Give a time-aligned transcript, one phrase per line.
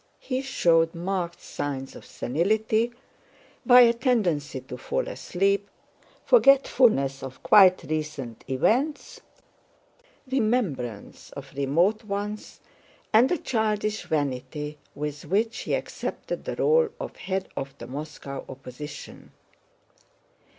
[0.17, 2.91] He showed marked signs of senility
[3.63, 5.69] by a tendency to fall asleep,
[6.25, 9.21] forgetfulness of quite recent events,
[10.27, 12.61] remembrance of remote ones,
[13.13, 18.43] and the childish vanity with which he accepted the role of head of the Moscow
[18.49, 19.31] opposition.